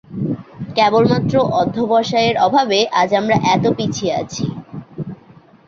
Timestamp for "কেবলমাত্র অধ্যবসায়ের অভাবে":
0.75-2.79